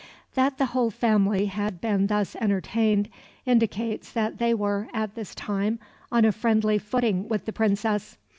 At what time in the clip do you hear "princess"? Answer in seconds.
7.53-8.17